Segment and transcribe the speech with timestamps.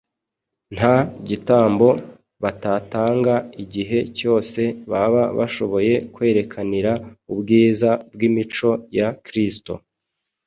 [0.75, 0.95] nta
[1.27, 1.87] gitambo
[2.43, 6.91] batatanga igihe cyose baba bashoboye kwerekanira
[7.31, 9.73] ubwiza bw’imico ya Kristo